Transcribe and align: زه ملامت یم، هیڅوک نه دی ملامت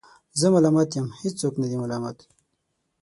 زه 0.39 0.47
ملامت 0.55 0.89
یم، 0.97 1.07
هیڅوک 1.21 1.53
نه 1.61 1.67
دی 1.69 1.77
ملامت 1.83 2.17